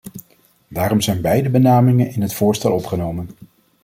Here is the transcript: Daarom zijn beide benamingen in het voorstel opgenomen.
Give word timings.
Daarom 0.67 1.01
zijn 1.01 1.21
beide 1.21 1.49
benamingen 1.49 2.11
in 2.11 2.21
het 2.21 2.33
voorstel 2.33 2.71
opgenomen. 2.71 3.29